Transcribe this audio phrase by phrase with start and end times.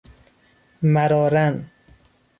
[0.93, 1.63] مراراً